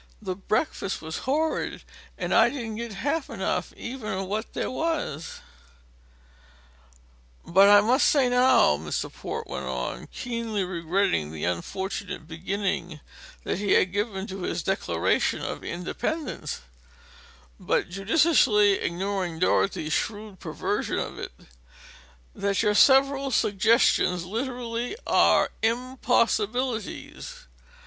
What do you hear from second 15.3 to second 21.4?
of independence, but judiciously ignoring Dorothy's shrewd perversion of it